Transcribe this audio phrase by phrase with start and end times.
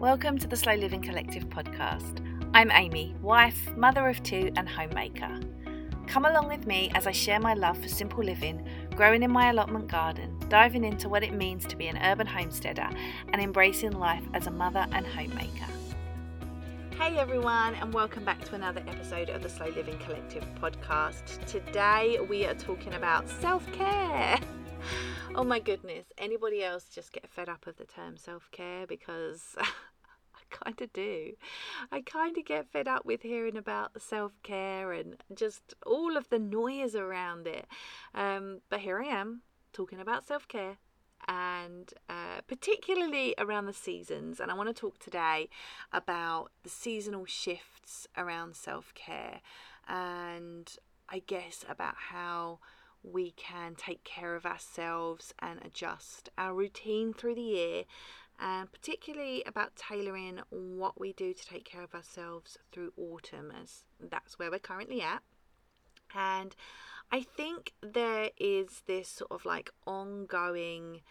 [0.00, 2.20] Welcome to the Slow Living Collective podcast.
[2.52, 5.40] I'm Amy, wife, mother of two, and homemaker.
[6.06, 9.48] Come along with me as I share my love for simple living, growing in my
[9.48, 12.90] allotment garden, diving into what it means to be an urban homesteader,
[13.32, 15.72] and embracing life as a mother and homemaker.
[16.98, 21.42] Hey everyone, and welcome back to another episode of the Slow Living Collective podcast.
[21.46, 24.38] Today we are talking about self care.
[25.34, 29.54] Oh my goodness, anybody else just get fed up of the term self care because
[30.64, 31.32] kind of do.
[31.90, 36.28] I kind of get fed up with hearing about self care and just all of
[36.28, 37.66] the noise around it.
[38.14, 39.42] Um, but here I am
[39.72, 40.78] talking about self care
[41.28, 44.40] and uh, particularly around the seasons.
[44.40, 45.48] And I want to talk today
[45.92, 49.40] about the seasonal shifts around self care
[49.88, 50.72] and
[51.08, 52.58] I guess about how
[53.02, 57.84] we can take care of ourselves and adjust our routine through the year,
[58.38, 63.84] and particularly about tailoring what we do to take care of ourselves through autumn, as
[64.00, 65.22] that's where we're currently at.
[66.14, 66.54] And
[67.10, 71.02] I think there is this sort of like ongoing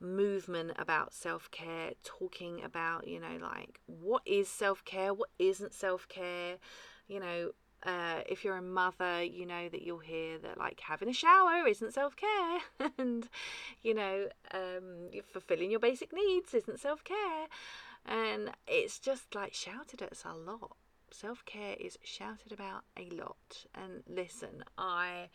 [0.00, 5.72] movement about self care, talking about, you know, like what is self care, what isn't
[5.72, 6.56] self care,
[7.06, 7.52] you know,
[7.84, 11.66] uh, if you're a mother, you know that you'll hear that like having a shower
[11.68, 13.28] isn't self care, and
[13.82, 17.46] you know um, fulfilling your basic needs isn't self care,
[18.06, 20.76] and it's just like shouted at us a lot.
[21.10, 25.28] Self care is shouted about a lot, and listen, I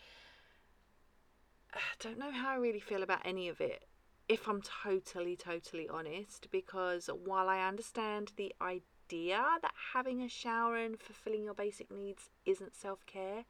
[1.99, 3.85] don't know how I really feel about any of it.
[4.27, 10.29] If I'm totally, totally honest, because while I understand the idea idea that having a
[10.29, 13.45] shower and fulfilling your basic needs isn't self care,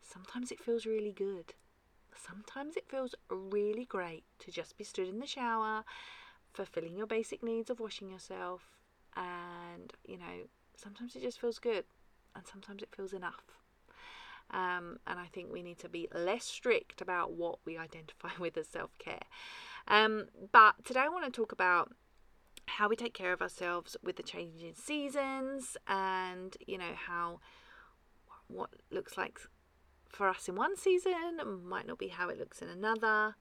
[0.00, 1.54] sometimes it feels really good.
[2.14, 5.84] Sometimes it feels really great to just be stood in the shower,
[6.52, 8.62] fulfilling your basic needs of washing yourself,
[9.16, 11.84] and you know, sometimes it just feels good,
[12.36, 13.44] and sometimes it feels enough.
[14.50, 18.56] Um, and I think we need to be less strict about what we identify with
[18.56, 19.24] as self care.
[19.88, 21.92] Um, but today I want to talk about
[22.78, 27.40] how we take care of ourselves with the changing seasons and you know how
[28.48, 29.38] what looks like
[30.08, 33.34] for us in one season might not be how it looks in another.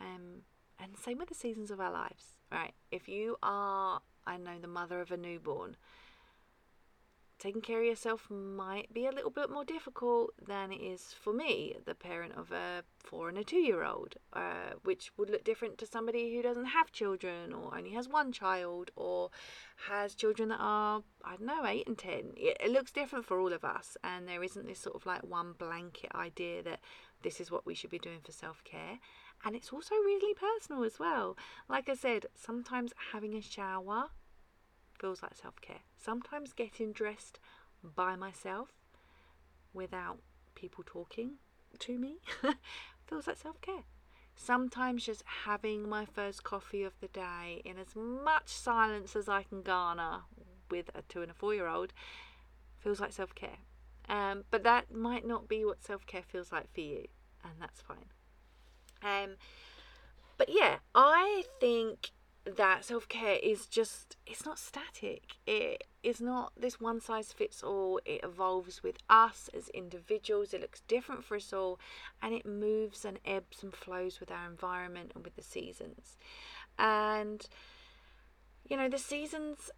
[0.00, 0.42] Um,
[0.80, 2.38] and same with the seasons of our lives.
[2.50, 5.76] Right if you are i know the mother of a newborn
[7.38, 11.32] taking care of yourself might be a little bit more difficult than it is for
[11.32, 15.44] me, the parent of a four and a two year old, uh, which would look
[15.44, 19.30] different to somebody who doesn't have children or only has one child or
[19.88, 22.32] has children that are, I don't know, eight and ten.
[22.36, 25.22] It, it looks different for all of us, and there isn't this sort of like
[25.22, 26.80] one blanket idea that
[27.22, 28.98] this is what we should be doing for self care.
[29.44, 31.36] And it's also really personal as well.
[31.68, 34.10] Like I said, sometimes having a shower
[34.98, 35.80] feels like self care.
[35.96, 37.38] Sometimes getting dressed
[37.82, 38.68] by myself
[39.72, 40.18] without
[40.54, 41.34] people talking
[41.78, 42.18] to me
[43.06, 43.84] feels like self care.
[44.34, 49.42] Sometimes just having my first coffee of the day in as much silence as I
[49.42, 50.20] can garner
[50.70, 51.92] with a two and a four year old
[52.78, 53.58] feels like self care.
[54.08, 57.06] Um, but that might not be what self care feels like for you,
[57.44, 58.06] and that's fine.
[59.02, 59.36] Um,
[60.36, 62.10] but yeah, I think
[62.56, 65.36] that self care is just it's not static.
[65.46, 68.00] It is not this one size fits all.
[68.04, 70.54] It evolves with us as individuals.
[70.54, 71.78] It looks different for us all,
[72.22, 76.16] and it moves and ebbs and flows with our environment and with the seasons.
[76.78, 77.46] And
[78.68, 79.70] you know, the seasons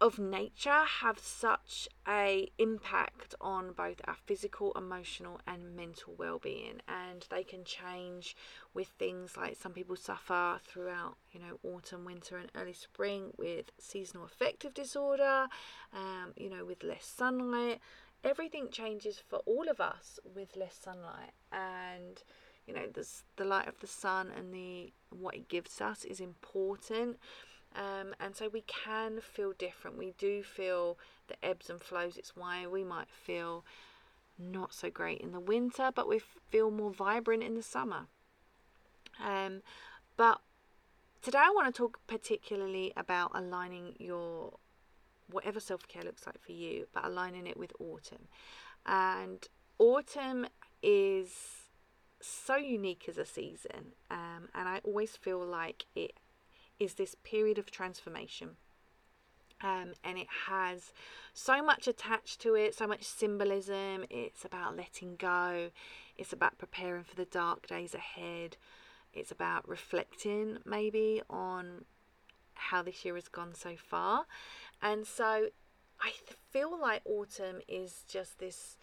[0.00, 6.80] of nature have such a impact on both our physical emotional and mental well-being.
[6.86, 8.36] And they can change
[8.74, 13.72] with things like some people suffer throughout you know autumn winter and early spring with
[13.78, 15.46] seasonal affective disorder
[15.92, 17.80] um, you know with less sunlight.
[18.24, 21.32] Everything changes for all of us with less sunlight.
[21.52, 22.22] And
[22.66, 26.20] you know this, the light of the sun and the what it gives us is
[26.20, 27.16] important
[27.74, 29.98] um, and so we can feel different.
[29.98, 30.98] We do feel
[31.28, 32.16] the ebbs and flows.
[32.16, 33.64] It's why we might feel
[34.38, 36.20] not so great in the winter, but we
[36.50, 38.06] feel more vibrant in the summer.
[39.24, 39.62] Um,
[40.16, 40.40] but
[41.22, 44.54] today I want to talk particularly about aligning your
[45.30, 48.28] whatever self care looks like for you, but aligning it with autumn.
[48.86, 49.46] And
[49.78, 50.46] autumn
[50.82, 51.30] is
[52.20, 56.12] so unique as a season, um, and I always feel like it
[56.78, 58.56] is this period of transformation.
[59.60, 60.92] Um, and it has
[61.34, 64.04] so much attached to it, so much symbolism.
[64.08, 65.70] It's about letting go,
[66.16, 68.56] it's about preparing for the dark days ahead,
[69.12, 71.84] it's about reflecting maybe on
[72.54, 74.26] how this year has gone so far.
[74.80, 75.48] And so
[76.00, 76.12] I
[76.50, 78.76] feel like autumn is just this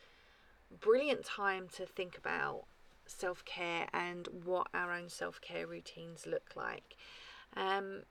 [0.81, 2.65] brilliant time to think about
[3.05, 6.95] self care and what our own self care routines look like.
[7.55, 8.03] Um,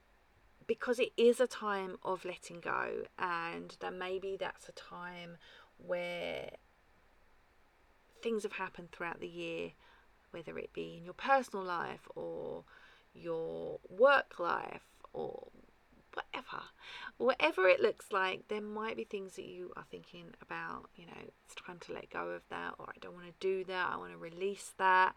[0.67, 5.37] because it is a time of letting go, and that maybe that's a time
[5.77, 6.49] where
[8.23, 9.71] things have happened throughout the year,
[10.31, 12.63] whether it be in your personal life or
[13.13, 14.81] your work life
[15.13, 15.47] or
[16.13, 16.63] whatever.
[17.17, 21.13] Whatever it looks like, there might be things that you are thinking about, you know,
[21.45, 23.97] it's time to let go of that, or I don't want to do that, I
[23.97, 25.13] want to release that.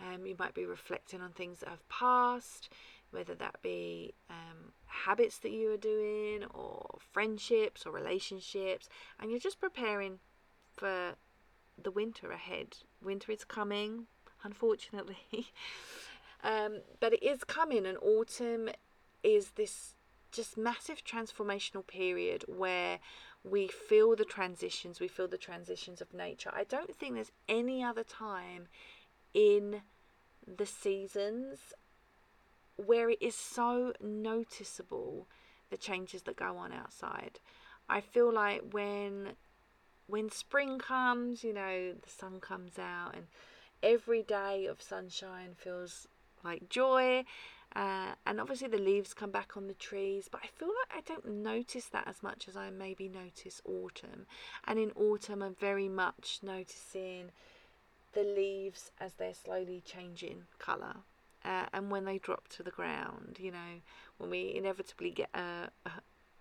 [0.00, 2.68] Um, you might be reflecting on things that have passed,
[3.14, 8.88] whether that be um, habits that you are doing, or friendships, or relationships,
[9.18, 10.18] and you're just preparing
[10.76, 11.14] for
[11.82, 12.76] the winter ahead.
[13.02, 14.06] Winter is coming,
[14.42, 15.16] unfortunately.
[16.44, 18.68] um, but it is coming, and autumn
[19.22, 19.94] is this
[20.32, 22.98] just massive transformational period where
[23.44, 26.50] we feel the transitions, we feel the transitions of nature.
[26.52, 28.68] I don't think there's any other time
[29.32, 29.82] in
[30.46, 31.72] the seasons
[32.76, 35.26] where it is so noticeable
[35.70, 37.40] the changes that go on outside.
[37.88, 39.30] I feel like when
[40.06, 43.26] when spring comes, you know, the sun comes out and
[43.82, 46.06] every day of sunshine feels
[46.42, 47.24] like joy
[47.74, 51.00] uh, and obviously the leaves come back on the trees, but I feel like I
[51.00, 54.26] don't notice that as much as I maybe notice autumn.
[54.66, 57.30] And in autumn, I'm very much noticing
[58.12, 60.98] the leaves as they're slowly changing colour.
[61.44, 63.80] Uh, and when they drop to the ground, you know,
[64.18, 65.90] when we inevitably get a, a,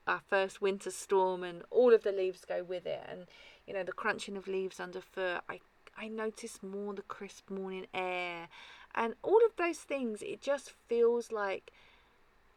[0.08, 3.26] our first winter storm and all of the leaves go with it, and
[3.68, 5.60] you know the crunching of leaves underfoot, I
[5.98, 8.50] I notice more the crisp morning air
[8.96, 11.72] and all of those things it just feels like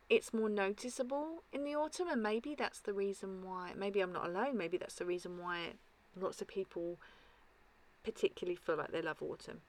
[0.09, 4.29] it's more noticeable in the autumn and maybe that's the reason why maybe I'm not
[4.29, 5.75] alone maybe that's the reason why
[6.19, 6.99] lots of people
[8.05, 9.61] particularly feel like they love autumn.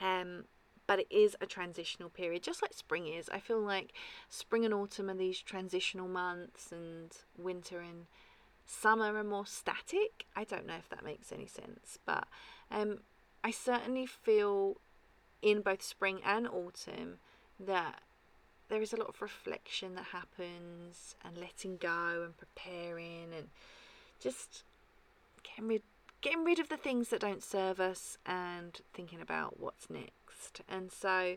[0.00, 0.44] Um
[0.86, 3.28] but it is a transitional period just like spring is.
[3.30, 3.92] I feel like
[4.28, 8.06] spring and autumn are these transitional months and winter and
[8.66, 10.26] summer are more static.
[10.36, 12.26] I don't know if that makes any sense but
[12.70, 12.98] um
[13.44, 14.76] I certainly feel
[15.40, 17.18] in both spring and autumn
[17.58, 18.02] that
[18.68, 23.48] there is a lot of reflection that happens and letting go and preparing and
[24.20, 24.62] just
[25.42, 25.82] getting rid
[26.22, 30.62] getting rid of the things that don't serve us and thinking about what's next.
[30.68, 31.36] And so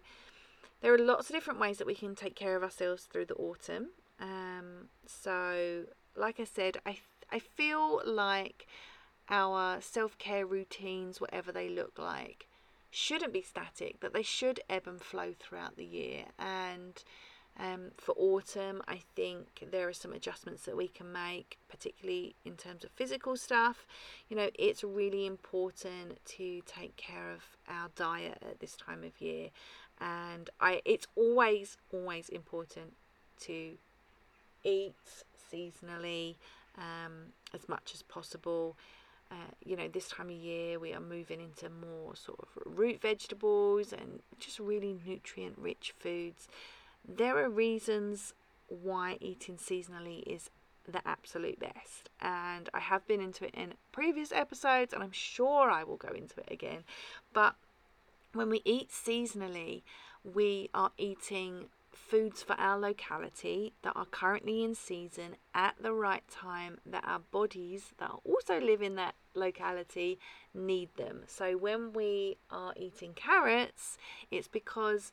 [0.82, 3.36] there are lots of different ways that we can take care of ourselves through the
[3.36, 3.90] autumn.
[4.20, 5.86] Um, so
[6.16, 7.00] like I said, I
[7.32, 8.68] I feel like
[9.30, 12.48] our self-care routines whatever they look like
[12.92, 16.26] shouldn't be static, that they should ebb and flow throughout the year.
[16.40, 17.04] And
[17.58, 22.56] um, for autumn, I think there are some adjustments that we can make, particularly in
[22.58, 23.88] terms of physical stuff.
[24.28, 29.22] You know, it's really important to take care of our diet at this time of
[29.22, 29.50] year,
[30.02, 32.94] and I it's always always important
[33.42, 33.78] to
[34.64, 34.96] eat
[35.54, 36.36] seasonally
[36.78, 38.76] um, as much as possible.
[39.32, 42.48] Uh, you know, this time of year we are moving into more sort of
[42.78, 46.48] root vegetables and just really nutrient rich foods.
[47.08, 48.34] There are reasons
[48.68, 50.50] why eating seasonally is
[50.88, 55.70] the absolute best, and I have been into it in previous episodes, and I'm sure
[55.70, 56.84] I will go into it again.
[57.34, 57.56] But
[58.34, 59.84] when we eat seasonally,
[60.24, 66.28] we are eating foods for our locality that are currently in season at the right
[66.28, 70.20] time that our bodies that also live in that locality
[70.54, 71.22] need them.
[71.28, 73.98] So when we are eating carrots,
[74.30, 75.12] it's because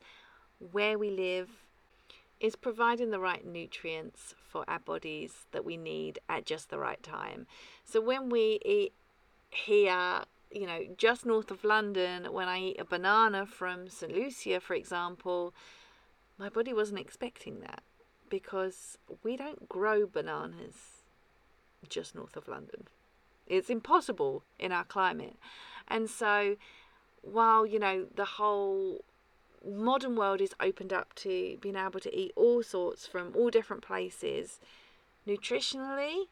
[0.59, 1.49] where we live
[2.43, 7.01] is providing the right nutrients for our bodies that we need at just the right
[7.01, 7.47] time.
[7.85, 8.91] So when we eat
[9.49, 14.13] here, you know, just north of London, when I eat a banana from St.
[14.13, 15.53] Lucia, for example,
[16.37, 17.81] my body wasn't expecting that
[18.29, 21.03] because we don't grow bananas
[21.87, 22.87] just north of London.
[23.47, 25.37] It's impossible in our climate.
[25.87, 26.57] And so,
[27.21, 29.05] while, you know, the whole
[29.67, 33.81] modern world is opened up to being able to eat all sorts from all different
[33.81, 34.59] places,
[35.27, 36.27] nutritionally,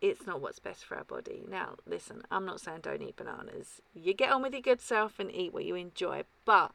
[0.00, 1.42] it's not what's best for our body.
[1.48, 3.82] Now, listen, I'm not saying don't eat bananas.
[3.94, 6.22] You get on with your good self and eat what you enjoy.
[6.44, 6.72] But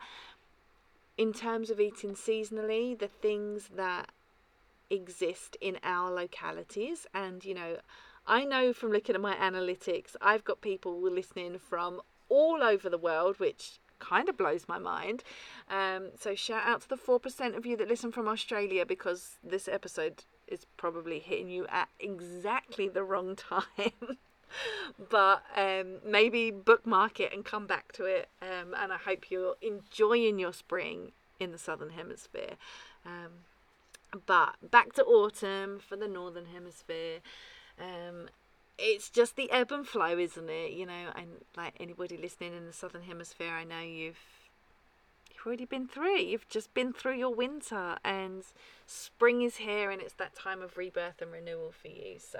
[1.17, 4.09] in terms of eating seasonally, the things that
[4.89, 7.77] exist in our localities, and you know,
[8.27, 12.97] I know from looking at my analytics, I've got people listening from all over the
[12.97, 15.23] world, which kind of blows my mind.
[15.69, 19.67] Um, so shout out to the 4% of you that listen from Australia because this
[19.67, 24.17] episode is probably hitting you at exactly the wrong time.
[25.09, 28.29] but um, maybe bookmark it and come back to it.
[28.41, 32.55] Um, and I hope you're enjoying your spring in the southern hemisphere.
[33.05, 33.45] Um,
[34.25, 37.19] but back to autumn for the northern hemisphere.
[38.77, 40.71] It's just the ebb and flow, isn't it?
[40.71, 44.17] You know, and like anybody listening in the southern hemisphere, I know you've
[45.29, 46.17] you've already been through.
[46.17, 48.43] You've just been through your winter, and
[48.87, 52.17] spring is here, and it's that time of rebirth and renewal for you.
[52.19, 52.39] So,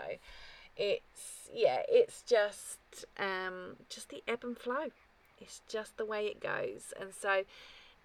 [0.76, 4.92] it's yeah, it's just um, just the ebb and flow.
[5.40, 7.44] It's just the way it goes, and so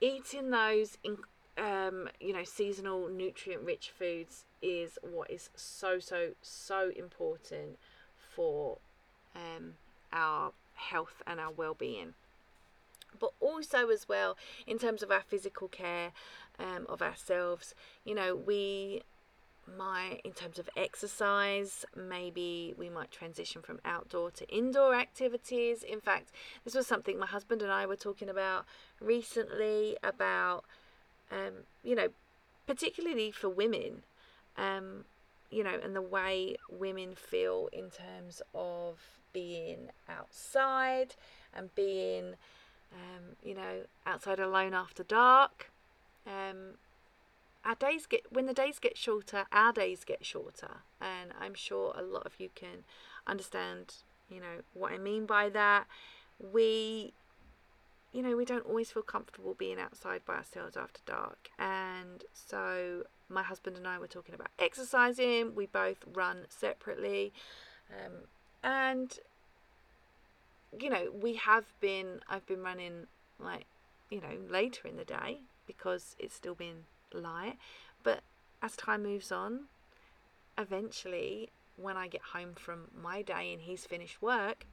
[0.01, 1.19] eating those in,
[1.57, 7.79] um, you know seasonal nutrient rich foods is what is so so so important
[8.39, 8.79] for
[9.35, 9.73] um,
[10.13, 12.15] our health and our well-being.
[13.19, 16.13] But also as well in terms of our physical care
[16.57, 19.03] um, of ourselves you know we
[19.77, 25.83] might in terms of exercise maybe we might transition from outdoor to indoor activities.
[25.83, 26.31] In fact
[26.65, 28.67] this was something my husband and i were talking about
[29.01, 30.65] recently about
[31.33, 32.09] um, you know
[32.69, 34.03] particularly for women
[34.57, 35.05] um,
[35.51, 38.99] you know, and the way women feel in terms of
[39.33, 41.15] being outside
[41.55, 42.35] and being,
[42.93, 45.71] um, you know, outside alone after dark.
[46.27, 46.75] Um,
[47.65, 51.93] our days get when the days get shorter, our days get shorter, and I'm sure
[51.97, 52.85] a lot of you can
[53.27, 53.97] understand,
[54.31, 55.87] you know, what I mean by that.
[56.39, 57.13] We
[58.13, 61.51] you know, we don't always feel comfortable being outside by ourselves after dark.
[61.59, 65.55] And so my husband and I were talking about exercising.
[65.55, 67.33] We both run separately.
[67.91, 68.13] Um,
[68.63, 69.19] and,
[70.81, 73.07] you know, we have been, I've been running
[73.39, 73.67] like,
[74.11, 77.59] you know, later in the day because it's still been light.
[78.03, 78.21] But
[78.63, 79.65] as time moves on,
[80.57, 84.67] eventually, when I get home from my day and he's finished work,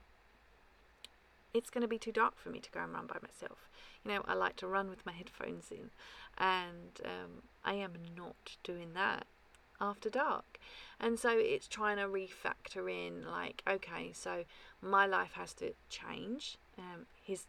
[1.55, 3.69] it's going to be too dark for me to go and run by myself.
[4.03, 5.89] You know, I like to run with my headphones in,
[6.38, 9.25] and um, I am not doing that
[9.79, 10.59] after dark.
[11.00, 14.43] And so it's trying to refactor in, like, okay, so
[14.81, 16.57] my life has to change.
[16.77, 17.45] Um, his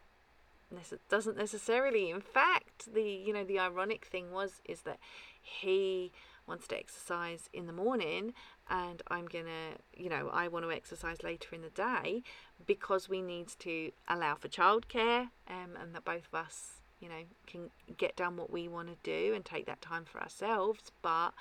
[1.09, 2.11] doesn't necessarily.
[2.11, 4.99] In fact, the you know the ironic thing was is that
[5.41, 6.13] he
[6.47, 8.33] wants to exercise in the morning
[8.69, 12.23] and I'm gonna, you know, I want to exercise later in the day
[12.67, 17.23] because we need to allow for childcare um, and that both of us, you know,
[17.47, 20.91] can get done what we want to do and take that time for ourselves.
[21.03, 21.33] But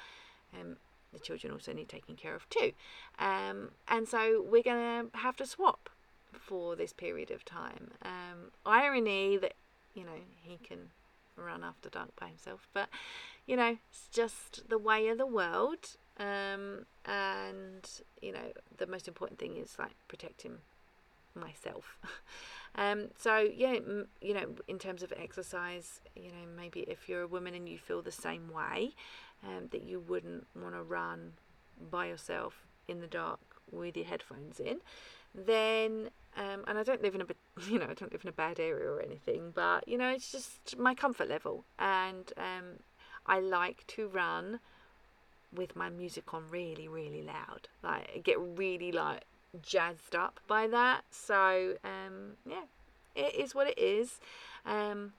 [0.53, 0.77] um,
[1.13, 2.73] the children also need taking care of too.
[3.17, 5.89] Um, and so we're gonna have to swap
[6.39, 7.91] for this period of time.
[8.03, 9.53] Um, irony that,
[9.93, 10.89] you know, he can
[11.37, 12.89] run after dark by himself, but
[13.45, 15.97] you know, it's just the way of the world.
[16.17, 17.87] Um, and
[18.21, 20.59] you know, the most important thing is like protecting
[21.35, 21.97] myself.
[22.75, 27.23] um, so yeah, m- you know, in terms of exercise, you know, maybe if you're
[27.23, 28.93] a woman and you feel the same way,
[29.43, 31.33] um, that you wouldn't want to run
[31.91, 33.39] by yourself in the dark
[33.71, 34.79] with your headphones in,
[35.33, 37.25] then um, and I don't live in a
[37.69, 40.31] you know I don't live in a bad area or anything, but you know it's
[40.31, 42.79] just my comfort level, and um,
[43.27, 44.59] I like to run
[45.53, 47.67] with my music on really, really loud.
[47.83, 49.23] Like I get really like
[49.61, 51.03] jazzed up by that.
[51.11, 52.65] So um, yeah,
[53.15, 54.19] it is what it is.
[54.65, 55.13] Um,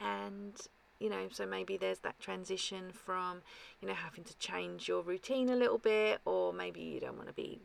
[0.00, 0.54] and
[0.98, 3.42] you know, so maybe there's that transition from
[3.80, 7.28] you know having to change your routine a little bit, or maybe you don't want
[7.28, 7.60] to be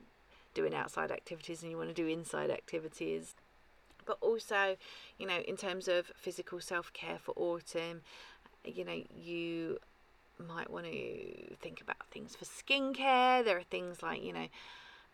[0.54, 3.34] doing outside activities and you want to do inside activities.
[4.06, 4.76] But also,
[5.18, 8.02] you know, in terms of physical self care for autumn,
[8.66, 9.80] you know, you
[10.40, 13.44] might want to think about things for skincare.
[13.44, 14.48] There are things like, you know,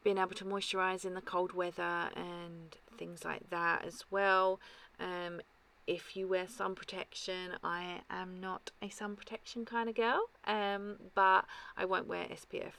[0.04, 4.60] being able to moisturize in the cold weather and things like that as well.
[5.00, 5.42] Um,
[5.88, 10.98] if you wear sun protection, I am not a sun protection kind of girl, um,
[11.16, 12.74] but I won't wear SPF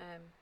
[0.00, 0.32] um,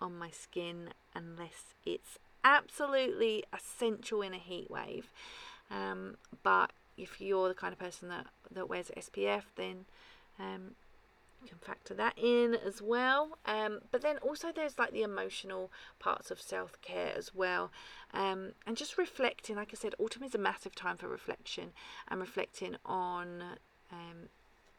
[0.00, 5.12] on my skin unless it's absolutely essential in a heat wave.
[5.70, 9.86] Um, but if you're the kind of person that, that wears SPF, then
[10.38, 10.72] um,
[11.42, 13.38] you can factor that in as well.
[13.46, 17.70] Um, but then also there's like the emotional parts of self care as well.
[18.14, 21.72] Um, and just reflecting, like I said, autumn is a massive time for reflection
[22.08, 23.42] and reflecting on
[23.90, 24.28] um,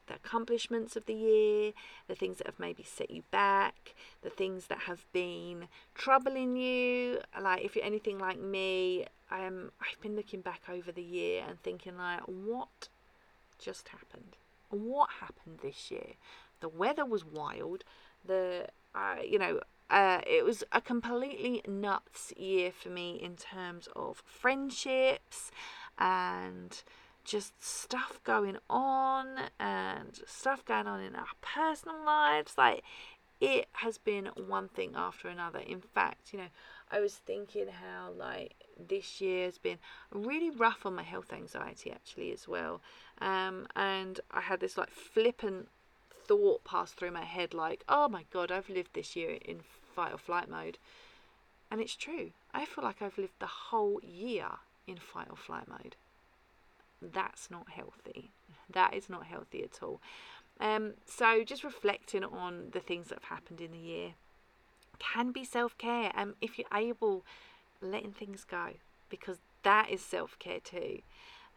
[0.08, 1.72] the accomplishments of the year,
[2.08, 7.20] the things that have maybe set you back, the things that have been troubling you.
[7.40, 11.98] Like if you're anything like me, I've been looking back over the year and thinking
[11.98, 12.90] like, what
[13.58, 14.38] just happened?
[14.70, 16.14] What happened this year?
[16.60, 17.84] The weather was wild.
[18.26, 19.60] The uh, you know
[19.90, 25.52] uh, it was a completely nuts year for me in terms of friendships
[25.98, 26.84] and
[27.24, 29.28] just stuff going on
[29.60, 32.56] and stuff going on in our personal lives.
[32.58, 32.84] Like,
[33.40, 35.60] it has been one thing after another.
[35.60, 36.48] In fact, you know,
[36.94, 38.54] I was thinking how, like,
[38.88, 39.80] this year has been
[40.12, 42.82] really rough on my health anxiety, actually, as well.
[43.20, 45.70] Um, and I had this, like, flippant
[46.28, 49.62] thought pass through my head, like, oh my god, I've lived this year in
[49.96, 50.78] fight or flight mode.
[51.72, 52.30] And it's true.
[52.54, 54.48] I feel like I've lived the whole year
[54.86, 55.96] in fight or flight mode.
[57.02, 58.30] That's not healthy.
[58.70, 60.00] That is not healthy at all.
[60.60, 64.14] Um, so just reflecting on the things that have happened in the year
[65.00, 66.12] can be self care.
[66.16, 67.24] And um, if you're able,
[67.82, 68.74] letting things go
[69.10, 71.00] because that is self care too.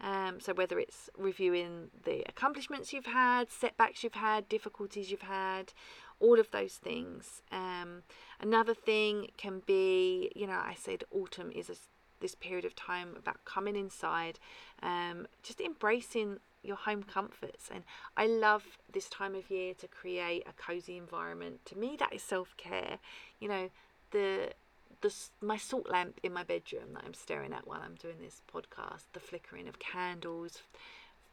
[0.01, 5.73] Um, so whether it's reviewing the accomplishments you've had, setbacks you've had, difficulties you've had,
[6.21, 7.43] all of those things.
[7.51, 8.03] Um,
[8.41, 11.75] another thing can be, you know, I said autumn is a,
[12.21, 14.39] this period of time about coming inside,
[14.83, 17.71] um, just embracing your home comforts.
[17.73, 17.85] And
[18.17, 21.65] I love this time of year to create a cozy environment.
[21.67, 22.99] To me, that is self care.
[23.41, 23.71] You know,
[24.11, 24.53] the
[25.01, 28.41] the my salt lamp in my bedroom that I'm staring at while I'm doing this
[28.53, 30.63] podcast, the flickering of candles,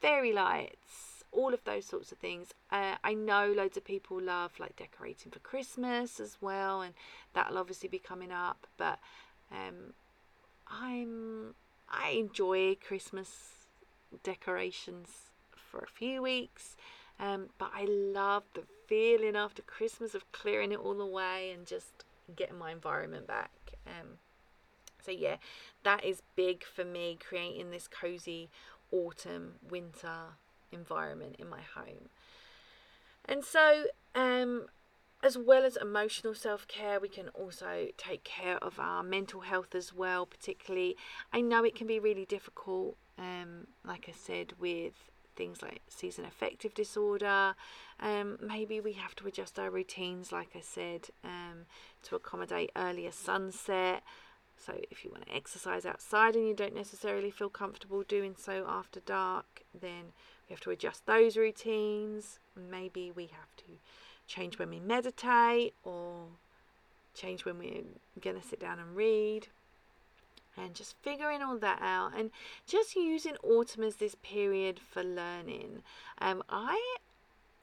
[0.02, 2.54] fairy lights, all of those sorts of things.
[2.72, 6.94] Uh, I know loads of people love like decorating for Christmas as well, and
[7.34, 8.68] that'll obviously be coming up.
[8.78, 9.00] But
[9.52, 9.94] um,
[10.68, 11.56] I'm
[11.90, 13.63] I enjoy Christmas
[14.24, 15.10] decorations
[15.56, 16.76] for a few weeks,
[17.20, 22.06] um, but I love the feeling after Christmas of clearing it all away and just
[22.36, 23.52] getting my environment back.
[23.88, 24.18] Um,
[25.04, 25.38] so yeah,
[25.84, 28.50] that is big for me, creating this cozy
[28.92, 30.38] autumn winter
[30.72, 32.10] environment in my home.
[33.26, 34.68] And so, um,
[35.22, 39.74] as well as emotional self care, we can also take care of our mental health
[39.74, 40.26] as well.
[40.26, 40.98] Particularly,
[41.32, 44.94] I know it can be really difficult, um, like I said, with
[45.36, 47.56] things like season affective disorder.
[48.00, 51.66] Um, maybe we have to adjust our routines, like I said, um,
[52.04, 54.04] to accommodate earlier sunset.
[54.58, 58.66] So, if you want to exercise outside and you don't necessarily feel comfortable doing so
[58.68, 60.14] after dark, then
[60.48, 62.40] we have to adjust those routines.
[62.56, 63.80] Maybe we have to
[64.28, 66.28] change when we meditate or
[67.14, 67.84] change when we're
[68.22, 69.48] going to sit down and read.
[70.56, 72.30] And just figuring all that out and
[72.68, 75.82] just using autumn as this period for learning.
[76.20, 76.98] Um, I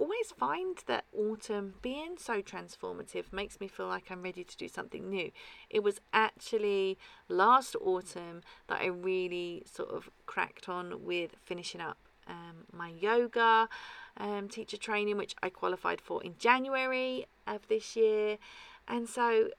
[0.00, 4.66] always find that autumn being so transformative makes me feel like I'm ready to do
[4.66, 5.30] something new.
[5.68, 6.98] It was actually
[7.28, 13.68] last autumn that I really sort of cracked on with finishing up um, my yoga
[14.16, 18.38] um, teacher training, which I qualified for in January of this year.
[18.88, 19.50] And so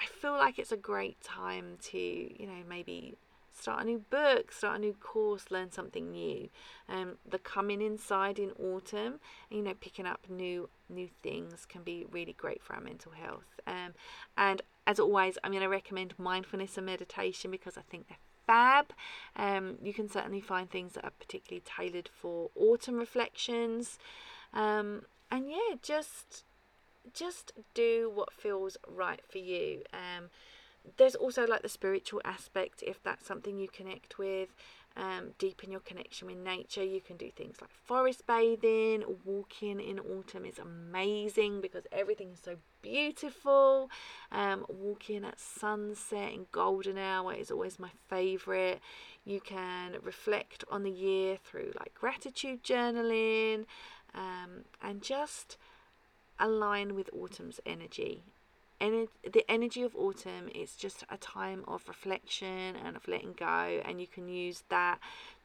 [0.00, 3.16] I feel like it's a great time to, you know, maybe
[3.52, 6.48] start a new book, start a new course, learn something new.
[6.88, 12.06] Um, the coming inside in autumn, you know, picking up new new things can be
[12.10, 13.60] really great for our mental health.
[13.66, 13.94] Um,
[14.36, 18.92] and as always, I'm going to recommend mindfulness and meditation because I think they're fab.
[19.36, 23.98] Um, you can certainly find things that are particularly tailored for autumn reflections.
[24.54, 26.44] Um, and yeah, just
[27.14, 29.82] just do what feels right for you.
[29.92, 30.30] Um,
[30.96, 34.48] there's also like the spiritual aspect if that's something you connect with
[34.98, 36.82] um, deepen your connection with nature.
[36.82, 42.40] You can do things like forest bathing, walking in autumn is amazing because everything is
[42.40, 43.90] so beautiful.
[44.32, 48.80] Um, walking at sunset in golden hour is always my favourite.
[49.24, 53.66] You can reflect on the year through like gratitude journaling
[54.14, 55.56] um, and just
[56.40, 58.22] align with autumn's energy
[58.80, 63.80] ener- the energy of autumn is just a time of reflection and of letting go,
[63.84, 64.98] and you can use that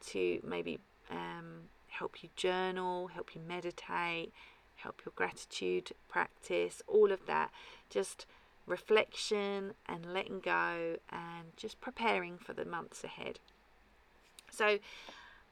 [0.06, 0.78] to maybe
[1.10, 4.32] um, help you journal, help you meditate,
[4.76, 7.50] help your gratitude practice, all of that.
[7.90, 8.26] Just
[8.66, 13.38] reflection and letting go, and just preparing for the months ahead.
[14.50, 14.78] So,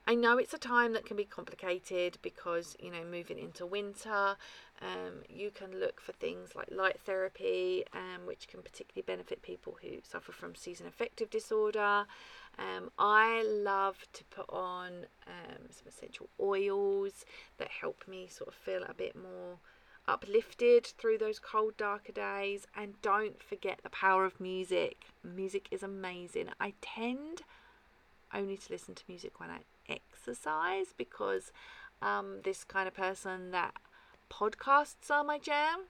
[0.06, 4.36] I know it's a time that can be complicated because, you know, moving into winter,
[4.80, 9.78] um, you can look for things like light therapy, um, which can particularly benefit people
[9.80, 12.06] who suffer from season affective disorder.
[12.58, 17.24] Um, I love to put on um, some essential oils
[17.58, 19.58] that help me sort of feel a bit more
[20.08, 22.66] uplifted through those cold, darker days.
[22.76, 25.06] And don't forget the power of music.
[25.22, 26.48] Music is amazing.
[26.60, 27.42] I tend
[28.34, 31.52] only to listen to music when I exercise because
[32.00, 33.74] um, this kind of person that
[34.30, 35.84] podcasts are my jam.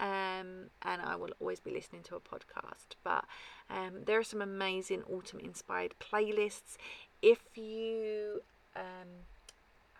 [0.00, 2.94] Um, and I will always be listening to a podcast.
[3.02, 3.24] But
[3.68, 6.76] um, there are some amazing autumn inspired playlists.
[7.20, 8.42] If you
[8.76, 9.26] um,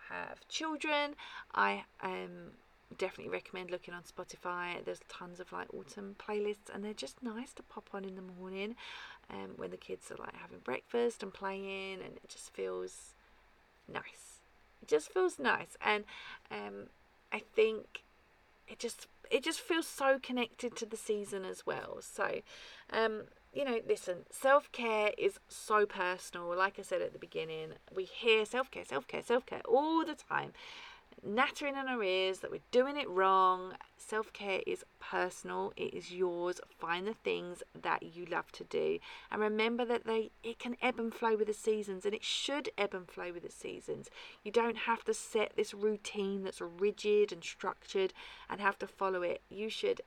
[0.09, 1.15] have children,
[1.53, 2.53] I um,
[2.97, 4.83] definitely recommend looking on Spotify.
[4.83, 8.21] There's tons of like autumn playlists, and they're just nice to pop on in the
[8.21, 8.75] morning
[9.29, 13.13] um, when the kids are like having breakfast and playing, and it just feels
[13.87, 14.39] nice.
[14.81, 16.03] It just feels nice, and
[16.51, 16.87] um,
[17.31, 18.03] I think
[18.67, 21.99] it just it just feels so connected to the season as well.
[22.01, 22.41] So,
[22.91, 26.55] um, you know, listen, self care is so personal.
[26.55, 30.05] Like I said at the beginning, we hear self care, self care, self care all
[30.05, 30.53] the time
[31.23, 33.73] nattering in our ears that we're doing it wrong.
[33.97, 36.59] Self care is personal, it is yours.
[36.79, 38.99] Find the things that you love to do.
[39.31, 42.69] And remember that they it can ebb and flow with the seasons and it should
[42.77, 44.09] ebb and flow with the seasons.
[44.43, 48.13] You don't have to set this routine that's rigid and structured
[48.49, 49.41] and have to follow it.
[49.49, 50.01] You should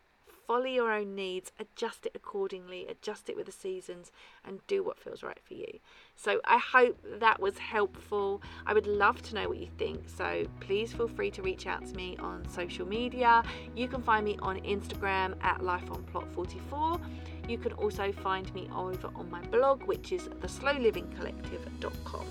[0.52, 4.12] follow your own needs, adjust it accordingly, adjust it with the seasons,
[4.44, 5.78] and do what feels right for you.
[6.14, 8.42] So I hope that was helpful.
[8.66, 10.10] I would love to know what you think.
[10.10, 13.42] So please feel free to reach out to me on social media.
[13.74, 17.00] You can find me on Instagram at lifeonplot44.
[17.48, 22.26] You can also find me over on my blog, which is theslowlivingcollective.com.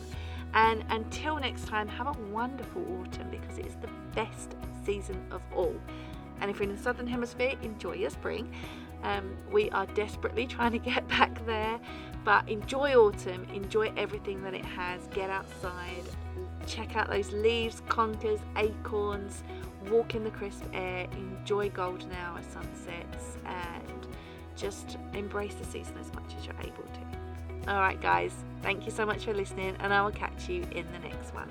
[0.53, 4.55] And until next time, have a wonderful autumn because it is the best
[4.85, 5.75] season of all.
[6.41, 8.51] And if you're in the southern hemisphere, enjoy your spring.
[9.03, 11.79] Um, we are desperately trying to get back there,
[12.23, 15.07] but enjoy autumn, enjoy everything that it has.
[15.07, 16.03] Get outside,
[16.67, 19.43] check out those leaves, conkers, acorns,
[19.89, 24.07] walk in the crisp air, enjoy golden hour sunsets, and
[24.55, 27.71] just embrace the season as much as you're able to.
[27.71, 30.85] All right, guys, thank you so much for listening, and I will catch you in
[30.91, 31.49] the next one.